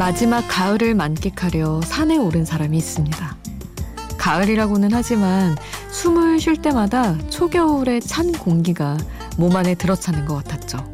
마지막 0.00 0.48
가을을 0.48 0.94
만끽하려 0.94 1.82
산에 1.82 2.16
오른 2.16 2.46
사람이 2.46 2.74
있습니다. 2.74 3.36
가을이라고는 4.16 4.88
하지만 4.94 5.54
숨을 5.90 6.40
쉴 6.40 6.56
때마다 6.56 7.18
초겨울의 7.28 8.00
찬 8.00 8.32
공기가 8.32 8.96
몸 9.36 9.54
안에 9.54 9.74
들어차는 9.74 10.24
것 10.24 10.36
같았죠. 10.36 10.90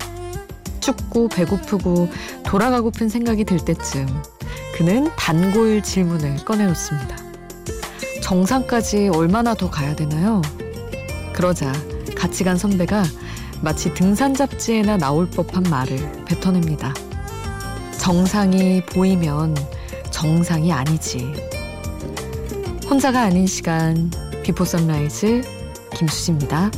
춥고 0.80 1.28
배고프고 1.28 2.08
돌아가고픈 2.44 3.08
생각이 3.08 3.44
들 3.44 3.64
때쯤 3.64 4.08
그는 4.76 5.08
단골 5.14 5.84
질문을 5.84 6.44
꺼내놓습니다. 6.44 7.16
정상까지 8.24 9.10
얼마나 9.14 9.54
더 9.54 9.70
가야 9.70 9.94
되나요? 9.94 10.42
그러자 11.32 11.72
같이 12.16 12.42
간 12.42 12.58
선배가 12.58 13.04
마치 13.60 13.94
등산 13.94 14.34
잡지에나 14.34 14.96
나올 14.96 15.30
법한 15.30 15.62
말을 15.70 16.24
뱉어냅니다. 16.24 16.92
정상이 18.06 18.82
보이면 18.82 19.56
정상이 20.12 20.72
아니지. 20.72 21.26
혼자가 22.88 23.22
아닌 23.22 23.48
시간 23.48 24.12
비포 24.44 24.64
선라이즈 24.64 25.42
김수지입니다. 25.92 26.70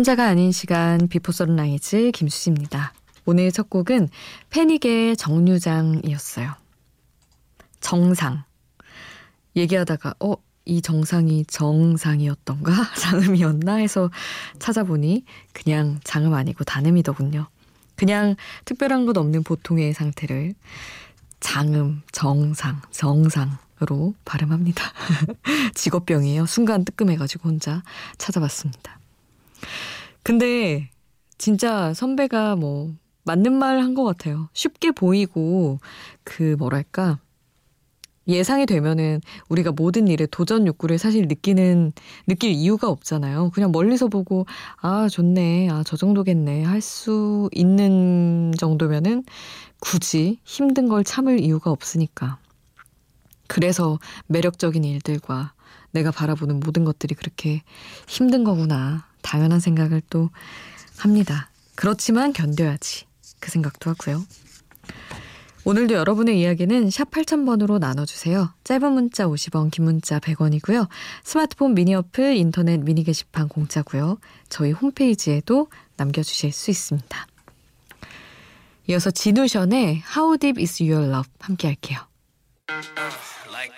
혼자가 0.00 0.28
아닌 0.28 0.50
시간 0.50 1.08
비포 1.08 1.30
선라이즈 1.30 2.12
김수지입니다. 2.12 2.94
오늘 3.26 3.52
첫 3.52 3.68
곡은 3.68 4.08
패닉의 4.48 5.18
정류장이었어요. 5.18 6.54
정상. 7.80 8.44
얘기하다가 9.56 10.14
어, 10.20 10.36
이 10.64 10.80
정상이 10.80 11.44
정상이었던가? 11.44 12.72
장음이었나? 12.96 13.74
해서 13.74 14.10
찾아보니 14.58 15.26
그냥 15.52 16.00
장음 16.02 16.32
아니고 16.32 16.64
단음이더군요. 16.64 17.48
그냥 17.94 18.36
특별한 18.64 19.04
것 19.04 19.18
없는 19.18 19.42
보통의 19.42 19.92
상태를 19.92 20.54
장음, 21.40 22.00
정상, 22.10 22.80
정상으로 22.90 24.14
발음합니다. 24.24 24.82
직업병이에요. 25.76 26.46
순간 26.46 26.86
뜨끔해가지고 26.86 27.50
혼자 27.50 27.82
찾아봤습니다. 28.16 28.98
근데 30.22 30.90
진짜 31.38 31.94
선배가 31.94 32.56
뭐 32.56 32.94
맞는 33.24 33.52
말 33.52 33.78
한 33.80 33.94
것 33.94 34.04
같아요. 34.04 34.48
쉽게 34.52 34.90
보이고 34.92 35.78
그 36.24 36.56
뭐랄까 36.58 37.18
예상이 38.28 38.66
되면은 38.66 39.20
우리가 39.48 39.72
모든 39.72 40.06
일에 40.06 40.26
도전 40.26 40.66
욕구를 40.66 40.98
사실 40.98 41.26
느끼는 41.26 41.92
느낄 42.28 42.50
이유가 42.52 42.88
없잖아요. 42.88 43.50
그냥 43.50 43.72
멀리서 43.72 44.08
보고 44.08 44.46
아 44.80 45.08
좋네, 45.08 45.68
아 45.70 45.82
저 45.84 45.96
정도겠네 45.96 46.64
할 46.64 46.80
수 46.80 47.48
있는 47.52 48.52
정도면은 48.58 49.24
굳이 49.80 50.40
힘든 50.44 50.88
걸 50.88 51.04
참을 51.04 51.40
이유가 51.40 51.70
없으니까. 51.70 52.38
그래서 53.48 53.98
매력적인 54.28 54.84
일들과 54.84 55.52
내가 55.92 56.10
바라보는 56.10 56.60
모든 56.60 56.84
것들이 56.84 57.14
그렇게 57.14 57.62
힘든 58.06 58.44
거구나 58.44 59.06
당연한 59.22 59.60
생각을 59.60 60.02
또 60.10 60.30
합니다. 60.98 61.50
그렇지만 61.74 62.32
견뎌야지. 62.32 63.06
그 63.40 63.50
생각도 63.50 63.90
하고요. 63.90 64.24
오늘도 65.64 65.94
여러분의 65.94 66.40
이야기는 66.40 66.90
샵 66.90 67.10
8000번으로 67.10 67.78
나눠주세요. 67.78 68.52
짧은 68.64 68.92
문자 68.92 69.26
50원, 69.26 69.70
긴 69.70 69.84
문자 69.84 70.18
100원이고요. 70.18 70.88
스마트폰 71.22 71.74
미니 71.74 71.94
어플, 71.94 72.36
인터넷 72.36 72.78
미니 72.78 73.04
게시판 73.04 73.48
공짜고요. 73.48 74.18
저희 74.48 74.72
홈페이지에도 74.72 75.68
남겨주실 75.96 76.52
수 76.52 76.70
있습니다. 76.70 77.26
이어서 78.88 79.10
진우션의 79.10 80.02
How 80.16 80.38
Deep 80.38 80.60
Is 80.60 80.82
Your 80.82 81.06
Love 81.06 81.30
함께 81.40 81.68
할게요. 81.68 82.00
Like 83.48 83.70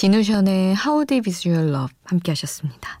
진우션의 0.00 0.76
How 0.76 1.04
Deep 1.04 1.28
Is 1.28 1.46
Your 1.46 1.68
Love 1.68 1.94
함께 2.04 2.30
하셨습니다. 2.32 2.98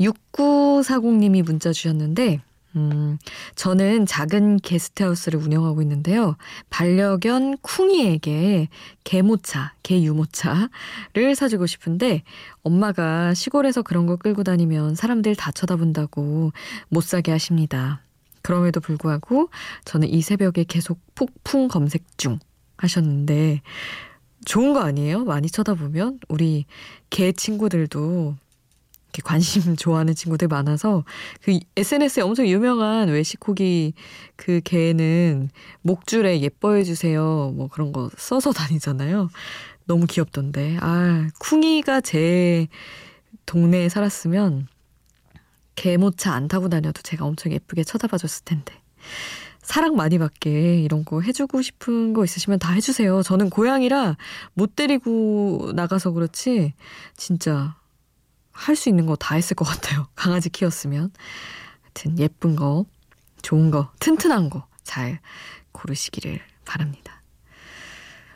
6940님이 0.00 1.44
문자 1.44 1.72
주셨는데 1.72 2.40
음, 2.74 3.18
저는 3.54 4.06
작은 4.06 4.56
게스트하우스를 4.56 5.38
운영하고 5.38 5.80
있는데요. 5.82 6.34
반려견 6.70 7.58
쿵이에게 7.58 8.68
개모차, 9.04 9.74
개유모차를 9.84 11.36
사주고 11.36 11.66
싶은데 11.66 12.24
엄마가 12.64 13.32
시골에서 13.34 13.82
그런 13.82 14.06
거 14.06 14.16
끌고 14.16 14.42
다니면 14.42 14.96
사람들 14.96 15.36
다 15.36 15.52
쳐다본다고 15.52 16.50
못 16.88 17.04
사게 17.04 17.30
하십니다. 17.30 18.02
그럼에도 18.42 18.80
불구하고 18.80 19.50
저는 19.84 20.08
이 20.08 20.20
새벽에 20.20 20.64
계속 20.64 20.98
폭풍 21.14 21.68
검색 21.68 22.18
중 22.18 22.40
하셨는데 22.76 23.62
좋은 24.44 24.72
거 24.72 24.80
아니에요? 24.80 25.24
많이 25.24 25.48
쳐다보면 25.48 26.20
우리 26.28 26.64
개 27.10 27.32
친구들도 27.32 28.36
이렇게 29.12 29.22
관심 29.22 29.76
좋아하는 29.76 30.14
친구들 30.14 30.48
많아서 30.48 31.04
그 31.42 31.58
SNS에 31.76 32.22
엄청 32.22 32.46
유명한 32.46 33.08
외식후기 33.08 33.92
그 34.36 34.60
개는 34.64 35.50
목줄에 35.82 36.40
예뻐해 36.40 36.82
주세요. 36.82 37.52
뭐 37.54 37.68
그런 37.68 37.92
거 37.92 38.10
써서 38.16 38.52
다니잖아요. 38.52 39.28
너무 39.84 40.06
귀엽던데. 40.06 40.78
아, 40.80 41.28
쿵이가 41.38 42.00
제 42.00 42.68
동네에 43.46 43.88
살았으면 43.88 44.68
개모차 45.74 46.32
안 46.32 46.48
타고 46.48 46.68
다녀도 46.68 47.02
제가 47.02 47.24
엄청 47.24 47.52
예쁘게 47.52 47.84
쳐다봐 47.84 48.16
줬을 48.18 48.44
텐데. 48.44 48.74
사랑 49.62 49.94
많이 49.96 50.18
받게 50.18 50.80
이런 50.82 51.04
거 51.04 51.20
해주고 51.20 51.62
싶은 51.62 52.12
거 52.14 52.24
있으시면 52.24 52.58
다 52.58 52.72
해주세요. 52.72 53.22
저는 53.22 53.48
고양이라 53.50 54.16
못 54.54 54.74
데리고 54.76 55.72
나가서 55.74 56.10
그렇지 56.12 56.74
진짜 57.16 57.76
할 58.52 58.76
수 58.76 58.88
있는 58.90 59.06
거 59.06 59.16
다 59.16 59.34
했을 59.36 59.54
것 59.56 59.64
같아요. 59.64 60.06
강아지 60.14 60.50
키웠으면. 60.50 61.10
하여튼 61.82 62.18
예쁜 62.18 62.54
거, 62.56 62.84
좋은 63.42 63.70
거, 63.70 63.90
튼튼한 64.00 64.50
거 64.50 64.66
잘 64.84 65.20
고르시기를 65.72 66.40
바랍니다. 66.64 67.22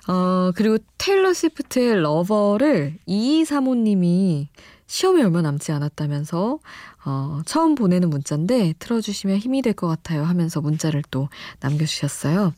어, 0.08 0.52
그리고 0.54 0.78
테일러 0.98 1.34
스위프트의 1.34 2.00
러버를 2.02 2.98
이사모님이 3.06 4.48
시험이 4.86 5.22
얼마 5.22 5.42
남지 5.42 5.72
않았다면서 5.72 6.58
어, 7.04 7.40
처음 7.44 7.74
보내는 7.74 8.10
문자인데 8.10 8.74
틀어주시면 8.78 9.38
힘이 9.38 9.62
될 9.62 9.74
것 9.74 9.88
같아요 9.88 10.24
하면서 10.24 10.60
문자를 10.60 11.02
또 11.10 11.28
남겨주셨어요. 11.60 12.54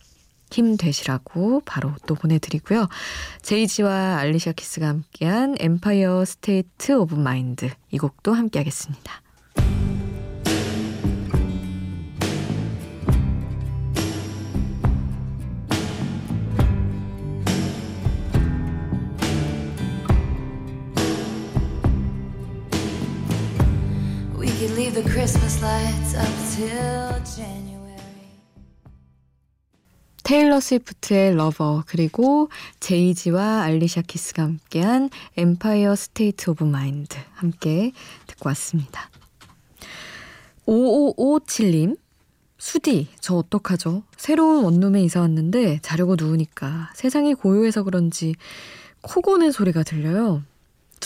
힘 0.50 0.76
되시라고 0.78 1.60
바로 1.66 1.92
또 2.06 2.14
보내드리고요. 2.14 2.88
제이지와 3.42 4.16
알리샤 4.18 4.52
키스가 4.52 4.88
함께한 4.88 5.56
Empire 5.58 6.24
State 6.24 6.92
of 6.92 7.16
Mind 7.16 7.70
이 7.90 7.98
곡도 7.98 8.32
함께 8.32 8.58
하겠습니다. 8.60 9.22
테일러 30.24 30.60
스위프트의 30.60 31.36
Lover 31.36 31.84
그리고 31.86 32.50
제이지와 32.80 33.62
알리샤 33.62 34.02
키스가 34.02 34.42
함께한 34.42 35.08
Empire 35.36 35.94
State 35.94 36.50
of 36.50 36.64
Mind 36.64 37.16
함께 37.32 37.92
듣고 38.26 38.48
왔습니다. 38.50 39.08
5557님 40.66 41.96
수디, 42.58 43.06
저 43.20 43.36
어떡하죠? 43.36 44.02
새로운 44.16 44.64
원룸에 44.64 45.00
이사 45.02 45.20
왔는데 45.20 45.78
자려고 45.80 46.16
누우니까 46.18 46.90
세상이 46.94 47.34
고요해서 47.34 47.84
그런지 47.84 48.34
코 49.00 49.22
고는 49.22 49.52
소리가 49.52 49.84
들려요. 49.84 50.42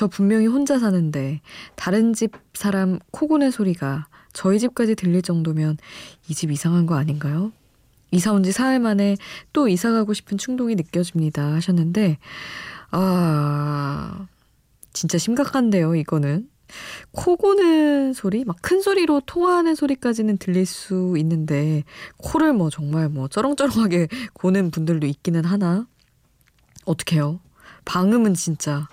저 0.02 0.08
분명히 0.08 0.48
혼자 0.48 0.80
사는데 0.80 1.40
다른 1.76 2.12
집 2.12 2.32
사람 2.54 2.98
코 3.12 3.28
고는 3.28 3.52
소리가 3.52 4.08
저희 4.32 4.58
집까지 4.58 4.96
들릴 4.96 5.22
정도면 5.22 5.76
이 6.28 6.34
집 6.34 6.50
이상한 6.50 6.86
거 6.86 6.96
아닌가요? 6.96 7.52
이사 8.10 8.32
온지 8.32 8.50
사흘 8.50 8.80
만에 8.80 9.16
또 9.52 9.68
이사 9.68 9.92
가고 9.92 10.12
싶은 10.12 10.38
충동이 10.38 10.74
느껴집니다 10.74 11.52
하셨는데 11.52 12.18
아 12.90 14.26
진짜 14.92 15.18
심각한데요 15.18 15.94
이거는. 15.94 16.48
코 17.12 17.36
고는 17.36 18.12
소리 18.12 18.44
막 18.44 18.56
큰 18.60 18.80
소리로 18.80 19.20
통화하는 19.26 19.76
소리까지는 19.76 20.38
들릴 20.38 20.66
수 20.66 21.14
있는데 21.18 21.84
코를 22.16 22.54
뭐 22.54 22.70
정말 22.70 23.08
뭐 23.08 23.28
쩌렁쩌렁하게 23.28 24.08
고는 24.32 24.72
분들도 24.72 25.06
있기는 25.06 25.44
하나? 25.44 25.86
어떡해요? 26.86 27.38
방음은 27.84 28.34
진짜 28.34 28.88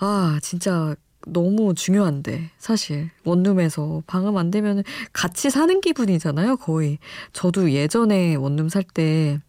아 0.00 0.38
진짜 0.42 0.94
너무 1.26 1.74
중요한데 1.74 2.50
사실. 2.58 3.10
원룸에서 3.24 4.02
방음 4.06 4.36
안 4.36 4.50
되면 4.50 4.82
같이 5.12 5.50
사는 5.50 5.80
기분이잖아요 5.80 6.56
거의. 6.58 6.98
저도 7.32 7.72
예전에 7.72 8.34
원룸 8.36 8.68
살 8.68 8.84
때 8.84 9.40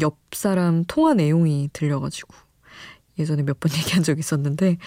옆 0.00 0.18
사람 0.32 0.84
통화 0.86 1.14
내용이 1.14 1.68
들려가지고 1.72 2.32
예전에 3.18 3.42
몇 3.42 3.58
번 3.60 3.72
얘기한 3.76 4.02
적 4.04 4.18
있었는데 4.20 4.78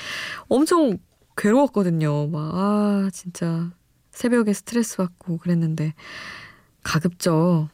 엄청 0.50 0.98
괴로웠거든요. 1.38 2.28
막 2.28 2.52
아 2.56 3.10
진짜 3.12 3.72
새벽에 4.12 4.54
스트레스 4.54 4.98
받고 4.98 5.38
그랬는데 5.40 5.94
가급적 6.84 7.68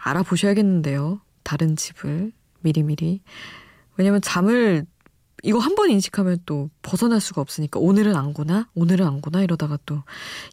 알아보셔야겠는데요 0.00 1.20
다른 1.44 1.76
집을 1.76 2.32
미리미리. 2.60 3.20
왜냐면 3.96 4.20
잠을 4.22 4.86
이거 5.44 5.58
한 5.58 5.74
번 5.74 5.90
인식하면 5.90 6.38
또 6.46 6.68
벗어날 6.82 7.20
수가 7.20 7.40
없으니까 7.40 7.78
오늘은 7.78 8.16
안구나 8.16 8.68
오늘은 8.74 9.06
안구나 9.06 9.42
이러다가 9.42 9.78
또 9.86 10.02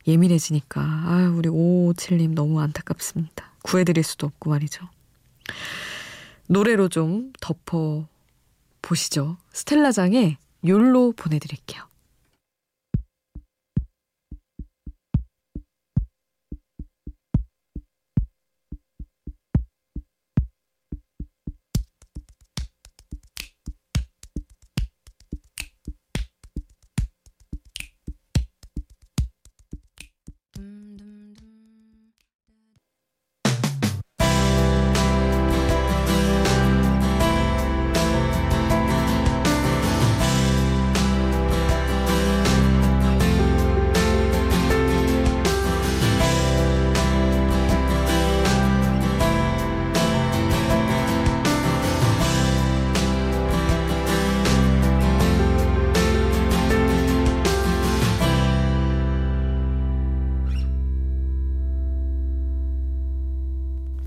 예민해지니까 0.07 0.81
아 0.81 1.33
우리 1.35 1.49
557님 1.49 2.33
너무 2.33 2.61
안타깝습니다. 2.61 3.51
구해드릴 3.63 4.03
수도 4.03 4.27
없고 4.27 4.51
말이죠. 4.51 4.87
노래로 6.47 6.89
좀 6.89 7.33
덮어 7.41 8.07
보시죠. 8.83 9.37
스텔라장의 9.51 10.37
욜로 10.67 11.13
보내드릴게요. 11.13 11.83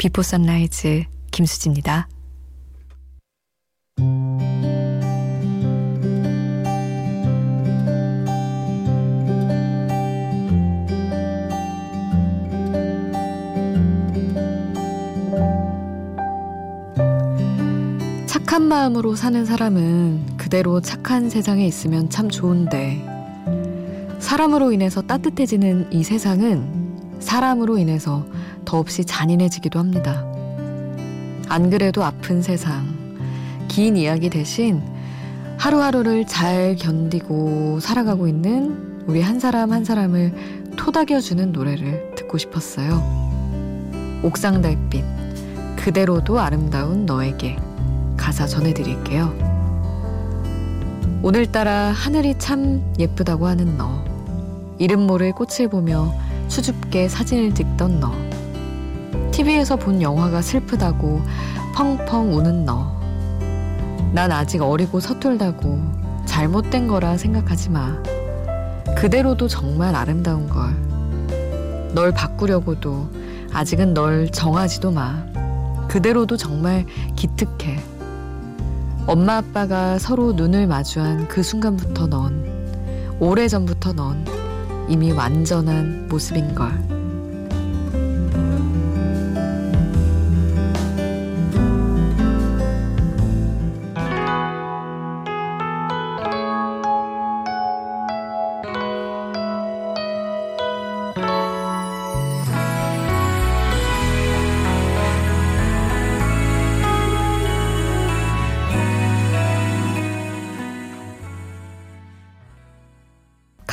Before 0.09 0.23
Sunrise 0.23 1.05
김수지입니다. 1.31 2.09
착한 18.25 18.63
마음으로 18.63 19.15
사는 19.15 19.45
사람은 19.45 20.39
그대로 20.39 20.81
착한 20.81 21.29
세상에 21.29 21.67
있으면 21.67 22.09
참 22.09 22.31
좋은데 22.31 23.05
사람으로 24.21 24.73
인해서 24.73 25.03
따뜻해지는 25.03 25.93
이 25.93 26.03
세상은 26.03 27.19
사람으로 27.21 27.77
인해서 27.77 28.25
더없이 28.69 29.07
잔인해지기도 29.07 29.79
합니다. 29.79 30.27
안 31.49 31.71
그래도 31.71 32.05
아픈 32.05 32.43
세상, 32.43 32.87
긴 33.67 33.97
이야기 33.97 34.29
대신 34.29 34.83
하루하루를 35.57 36.27
잘 36.27 36.77
견디고 36.77 37.81
살아가고 37.81 38.29
있는 38.29 39.05
우리 39.07 39.23
한 39.23 39.41
사람 39.41 39.73
한 39.73 39.87
사람을 39.87 40.75
토닥여주는 40.77 41.51
노래를 41.51 42.13
듣고 42.15 42.37
싶었어요. 42.37 43.03
옥상 44.23 44.61
달빛, 44.61 45.03
그대로도 45.77 46.39
아름다운 46.39 47.07
너에게 47.07 47.57
가사 48.19 48.47
전해드릴게요. 48.47 49.33
오늘따라 51.23 51.93
하늘이 51.93 52.39
참 52.39 52.83
예쁘다고 52.99 53.47
하는 53.47 53.79
너. 53.79 54.05
이름 54.77 55.07
모를 55.07 55.33
꽃을 55.33 55.71
보며 55.71 56.13
수줍게 56.49 57.09
사진을 57.09 57.55
찍던 57.55 58.01
너. 58.01 58.38
TV에서 59.39 59.77
본 59.77 60.03
영화가 60.03 60.43
슬프다고 60.43 61.23
펑펑 61.73 62.35
우는 62.35 62.65
너. 62.65 62.99
난 64.13 64.33
아직 64.33 64.61
어리고 64.61 64.99
서툴다고 64.99 65.79
잘못된 66.25 66.89
거라 66.89 67.17
생각하지 67.17 67.71
마. 67.71 68.03
그대로도 68.97 69.47
정말 69.47 69.95
아름다운 69.95 70.49
걸. 70.49 70.75
널 71.95 72.11
바꾸려고도 72.11 73.11
아직은 73.53 73.95
널 73.95 74.29
정하지도 74.29 74.91
마. 74.91 75.25
그대로도 75.87 76.37
정말 76.37 76.85
기특해. 77.15 77.79
엄마 79.07 79.37
아빠가 79.37 80.01
서로 80.01 80.33
눈을 80.33 80.67
마주한 80.67 81.29
그 81.29 81.45
순간부터 81.45 82.09
넌, 82.09 83.17
오래전부터 83.21 83.93
넌 83.93 84.25
이미 84.89 85.13
완전한 85.13 86.09
모습인 86.09 86.57
걸. 86.57 86.98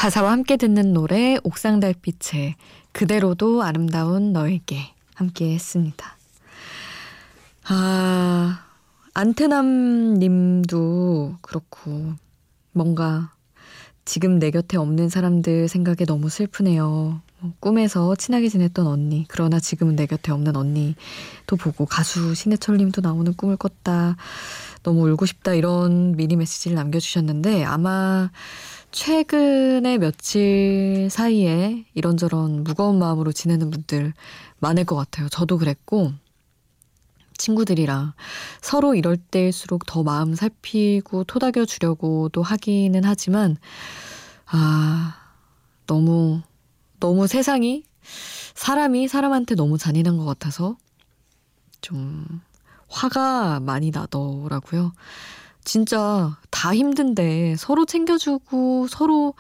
가사와 0.06 0.34
함께 0.34 0.56
듣는 0.56 0.94
노래 0.94 1.36
옥상 1.44 1.80
달빛의 1.80 2.54
그대로도 2.92 3.64
아름다운 3.64 4.34
너에게 4.34 4.94
함께 5.16 5.52
했습니다. 5.52 6.16
아, 7.68 8.64
안테남 9.16 10.20
님도 10.20 11.38
그렇고 11.42 12.14
뭔가 12.72 13.32
지금 14.08 14.38
내 14.38 14.52
곁에 14.52 14.78
없는 14.78 15.10
사람들 15.10 15.68
생각에 15.68 16.06
너무 16.06 16.30
슬프네요. 16.30 17.22
뭐 17.40 17.54
꿈에서 17.60 18.16
친하게 18.16 18.48
지냈던 18.48 18.86
언니, 18.86 19.26
그러나 19.28 19.60
지금은 19.60 19.96
내 19.96 20.06
곁에 20.06 20.32
없는 20.32 20.56
언니도 20.56 21.56
보고 21.60 21.88
가수 21.88 22.36
신해철 22.36 22.78
님도 22.78 23.02
나오는 23.02 23.34
꿈을 23.34 23.58
꿨다. 23.58 24.18
너무 24.84 25.10
울고 25.10 25.26
싶다. 25.26 25.56
이런 25.56 26.16
미니 26.16 26.36
메시지를 26.36 26.76
남겨주셨는데 26.76 27.64
아마 27.64 28.30
최근에 28.96 29.98
며칠 29.98 31.10
사이에 31.12 31.86
이런저런 31.96 32.64
무거운 32.64 32.98
마음으로 32.98 33.34
지내는 33.34 33.70
분들 33.70 34.14
많을 34.60 34.86
것 34.86 34.96
같아요. 34.96 35.28
저도 35.28 35.58
그랬고, 35.58 36.14
친구들이랑 37.38 38.14
서로 38.62 38.96
이럴 38.96 39.18
때일수록 39.18 39.86
더 39.86 40.02
마음 40.04 40.34
살피고 40.34 41.26
토닥여 41.26 41.66
주려고도 41.66 42.42
하기는 42.42 43.04
하지만, 43.04 43.58
아, 44.46 45.18
너무, 45.88 46.42
너무 47.02 47.28
세상이 47.28 47.84
사람이 48.54 49.10
사람한테 49.10 49.56
너무 49.56 49.78
잔인한 49.78 50.16
것 50.16 50.24
같아서 50.24 50.78
좀 51.82 52.42
화가 52.88 53.60
많이 53.60 53.92
나더라고요. 53.92 54.94
진짜 55.66 56.38
다 56.52 56.74
힘든데 56.74 57.56
서로 57.58 57.86
챙겨주고 57.86 58.88
서로 58.88 59.34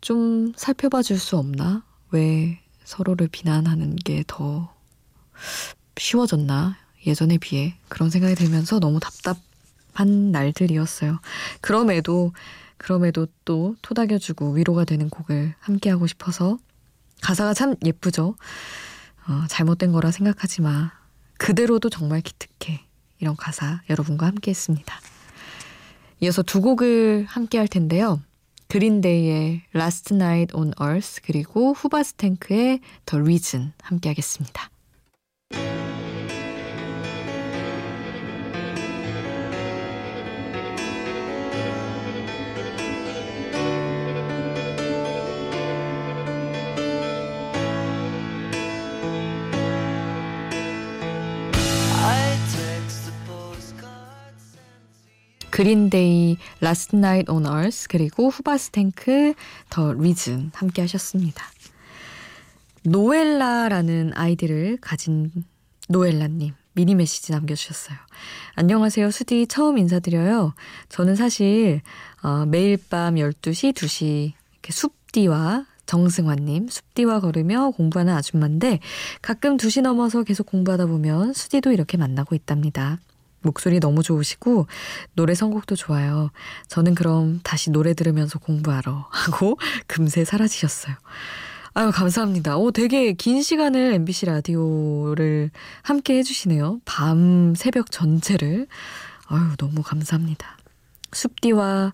좀 0.00 0.52
살펴봐 0.56 1.02
줄 1.02 1.18
수 1.18 1.36
없나? 1.36 1.84
왜 2.10 2.60
서로를 2.84 3.28
비난하는 3.28 3.96
게 3.96 4.24
더 4.26 4.74
쉬워졌나? 5.96 6.76
예전에 7.06 7.38
비해 7.38 7.76
그런 7.88 8.10
생각이 8.10 8.34
들면서 8.34 8.80
너무 8.80 8.98
답답한 9.00 10.32
날들이었어요. 10.32 11.20
그럼에도 11.60 12.32
그럼에도 12.76 13.26
또 13.44 13.76
토닥여주고 13.82 14.52
위로가 14.52 14.84
되는 14.84 15.08
곡을 15.08 15.54
함께 15.60 15.90
하고 15.90 16.06
싶어서 16.06 16.58
가사가 17.22 17.54
참 17.54 17.76
예쁘죠. 17.84 18.36
어, 19.28 19.44
잘못된 19.48 19.92
거라 19.92 20.10
생각하지 20.10 20.62
마. 20.62 20.92
그대로도 21.38 21.88
정말 21.90 22.20
기특해. 22.20 22.84
이런 23.20 23.36
가사 23.36 23.80
여러분과 23.88 24.26
함께 24.26 24.50
했습니다. 24.50 24.94
이어서 26.24 26.42
두 26.42 26.62
곡을 26.62 27.26
함께 27.28 27.58
할 27.58 27.68
텐데요. 27.68 28.18
그린데이의 28.68 29.60
Last 29.76 30.14
Night 30.14 30.56
on 30.56 30.72
Earth 30.80 31.20
그리고 31.22 31.74
후바스탱크의 31.74 32.80
The 33.04 33.20
Reason 33.20 33.72
함께 33.82 34.08
하겠습니다. 34.08 34.70
그린데이, 55.54 56.36
Last 56.60 56.96
Night 56.96 57.30
on 57.30 57.46
Earth, 57.46 57.86
그리고 57.88 58.28
후바스탱크, 58.28 59.34
The 59.70 59.92
Reason 59.92 60.50
함께 60.52 60.82
하셨습니다. 60.82 61.44
노엘라라는 62.82 64.14
아이디를 64.16 64.78
가진 64.80 65.30
노엘라님. 65.88 66.54
미니 66.72 66.96
메시지 66.96 67.30
남겨주셨어요. 67.30 67.96
안녕하세요. 68.56 69.12
수디 69.12 69.46
처음 69.46 69.78
인사드려요. 69.78 70.54
저는 70.88 71.14
사실 71.14 71.82
어, 72.24 72.46
매일 72.46 72.76
밤 72.90 73.14
12시, 73.14 73.74
2시 73.74 74.32
이렇게 74.54 74.72
숲디와 74.72 75.66
정승환님, 75.86 76.66
숲디와 76.68 77.20
걸으며 77.20 77.70
공부하는 77.70 78.12
아줌마인데 78.12 78.80
가끔 79.22 79.56
2시 79.56 79.82
넘어서 79.82 80.24
계속 80.24 80.46
공부하다 80.46 80.86
보면 80.86 81.32
수디도 81.32 81.70
이렇게 81.70 81.96
만나고 81.96 82.34
있답니다. 82.34 82.98
목소리 83.44 83.80
너무 83.80 84.02
좋으시고 84.02 84.66
노래 85.14 85.34
선곡도 85.34 85.76
좋아요. 85.76 86.30
저는 86.68 86.94
그럼 86.94 87.40
다시 87.42 87.70
노래 87.70 87.94
들으면서 87.94 88.38
공부하러 88.38 89.06
하고 89.10 89.58
금세 89.86 90.24
사라지셨어요. 90.24 90.96
아유, 91.74 91.90
감사합니다. 91.92 92.56
오, 92.56 92.70
되게 92.70 93.12
긴 93.12 93.42
시간을 93.42 93.94
MBC 93.94 94.26
라디오를 94.26 95.50
함께 95.82 96.18
해주시네요. 96.18 96.80
밤, 96.84 97.54
새벽 97.56 97.90
전체를. 97.90 98.68
아유, 99.26 99.56
너무 99.58 99.82
감사합니다. 99.82 100.56
숲디와 101.12 101.92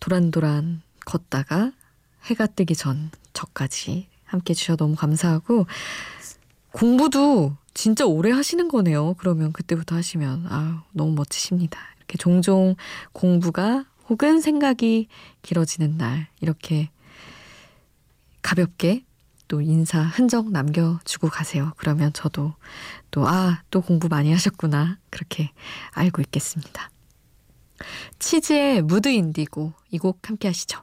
도란도란 0.00 0.82
걷다가 1.04 1.72
해가 2.24 2.46
뜨기 2.46 2.74
전 2.74 3.10
저까지 3.34 4.08
함께 4.24 4.52
해주셔서 4.52 4.76
너무 4.76 4.96
감사하고 4.96 5.66
공부도 6.72 7.56
진짜 7.74 8.06
오래 8.06 8.30
하시는 8.30 8.68
거네요. 8.68 9.14
그러면 9.18 9.52
그때부터 9.52 9.96
하시면 9.96 10.46
아 10.48 10.84
너무 10.92 11.12
멋지십니다. 11.14 11.78
이렇게 11.98 12.18
종종 12.18 12.76
공부가 13.12 13.84
혹은 14.08 14.40
생각이 14.40 15.08
길어지는 15.42 15.96
날 15.96 16.28
이렇게 16.40 16.90
가볍게 18.42 19.04
또 19.48 19.60
인사 19.60 20.02
흔적 20.02 20.50
남겨주고 20.50 21.28
가세요. 21.28 21.72
그러면 21.76 22.12
저도 22.12 22.54
또, 23.10 23.26
아, 23.28 23.62
또 23.70 23.80
공부 23.80 24.08
많이 24.08 24.32
하셨구나. 24.32 24.98
그렇게 25.10 25.50
알고 25.92 26.22
있겠습니다. 26.22 26.90
치즈의 28.18 28.82
무드 28.82 29.08
인디고 29.08 29.72
이 29.90 29.98
곡 29.98 30.28
함께 30.28 30.48
하시죠. 30.48 30.82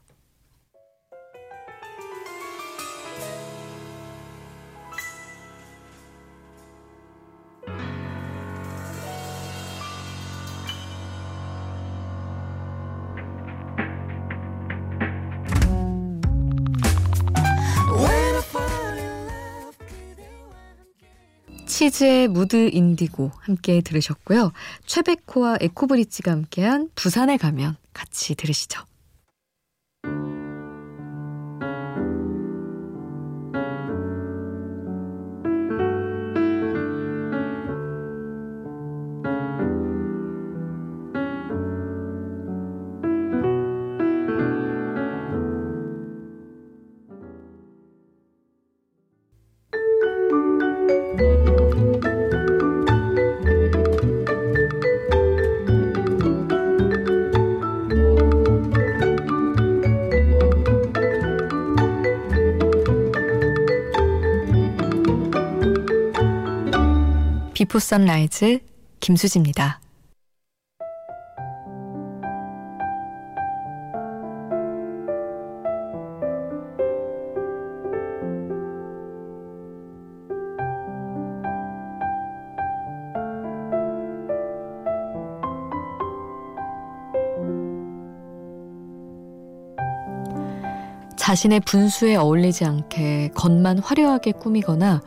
치즈의 21.82 22.28
무드 22.28 22.70
인디고 22.72 23.32
함께 23.40 23.82
들으셨고요. 23.82 24.52
최백호와 24.86 25.58
에코브리지가 25.62 26.30
함께한 26.30 26.92
부산에 26.94 27.38
가면 27.38 27.76
같이 27.92 28.36
들으시죠. 28.36 28.84
비포 67.62 67.78
선라이즈 67.78 68.58
김수지입니다. 69.02 69.80
자신의 91.16 91.60
분수에 91.60 92.16
어울리지 92.16 92.66
않게 92.66 93.30
겉만 93.36 93.78
화려하게 93.78 94.32
꾸미거나 94.32 95.04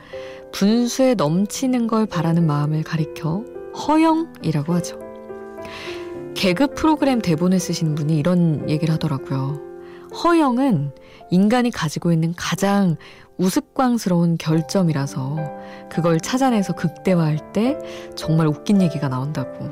분수에 0.54 1.14
넘치는 1.14 1.88
걸 1.88 2.06
바라는 2.06 2.46
마음을 2.46 2.84
가리켜 2.84 3.42
허영이라고 3.76 4.72
하죠. 4.74 5.00
개그 6.34 6.74
프로그램 6.74 7.20
대본을 7.20 7.58
쓰신 7.58 7.96
분이 7.96 8.16
이런 8.16 8.70
얘기를 8.70 8.94
하더라고요. 8.94 9.60
허영은 10.22 10.92
인간이 11.30 11.72
가지고 11.72 12.12
있는 12.12 12.34
가장 12.36 12.96
우스꽝스러운 13.36 14.38
결점이라서 14.38 15.36
그걸 15.90 16.20
찾아내서 16.20 16.74
극대화할 16.76 17.52
때 17.52 17.76
정말 18.14 18.46
웃긴 18.46 18.80
얘기가 18.80 19.08
나온다고. 19.08 19.70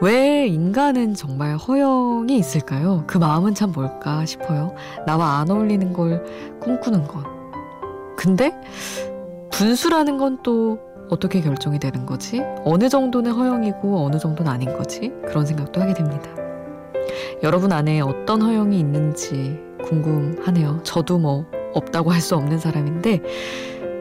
왜 0.00 0.46
인간은 0.46 1.14
정말 1.14 1.56
허영이 1.56 2.38
있을까요? 2.38 3.02
그 3.08 3.18
마음은 3.18 3.54
참 3.54 3.72
뭘까 3.72 4.24
싶어요. 4.24 4.72
나와 5.04 5.40
안 5.40 5.50
어울리는 5.50 5.92
걸 5.92 6.22
꿈꾸는 6.60 7.08
건. 7.08 7.24
근데 8.16 8.52
분수라는 9.56 10.18
건 10.18 10.38
또 10.42 10.78
어떻게 11.08 11.40
결정이 11.40 11.78
되는 11.78 12.04
거지? 12.04 12.42
어느 12.64 12.88
정도는 12.88 13.32
허용이고 13.32 14.04
어느 14.04 14.18
정도는 14.18 14.52
아닌 14.52 14.76
거지? 14.76 15.10
그런 15.26 15.46
생각도 15.46 15.80
하게 15.80 15.94
됩니다. 15.94 16.28
여러분 17.42 17.72
안에 17.72 18.00
어떤 18.00 18.42
허용이 18.42 18.78
있는지 18.78 19.58
궁금하네요. 19.84 20.80
저도 20.82 21.18
뭐 21.18 21.46
없다고 21.72 22.12
할 22.12 22.20
수 22.20 22.34
없는 22.36 22.58
사람인데 22.58 23.22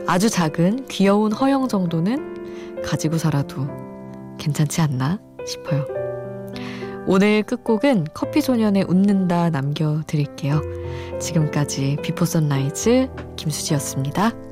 아주 0.07 0.29
작은 0.29 0.87
귀여운 0.89 1.31
허영 1.31 1.67
정도는 1.67 2.81
가지고 2.83 3.17
살아도 3.17 3.67
괜찮지 4.37 4.81
않나 4.81 5.19
싶어요. 5.45 5.85
오늘 7.07 7.43
끝곡은 7.43 8.07
커피 8.13 8.41
소년의 8.41 8.85
웃는다 8.89 9.51
남겨드릴게요. 9.51 10.61
지금까지 11.19 11.97
비포 12.01 12.25
선라이즈 12.25 13.09
김수지였습니다. 13.35 14.44